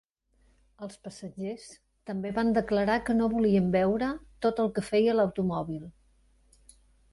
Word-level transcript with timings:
Els 0.85 0.95
passatgers 1.07 1.65
també 2.11 2.31
van 2.39 2.49
declarar 2.59 2.97
que 3.11 3.17
no 3.19 3.29
volien 3.35 3.69
veure 3.77 4.09
tot 4.49 4.65
el 4.67 4.75
que 4.79 4.87
feia 4.91 5.17
l'automòbil. 5.21 5.87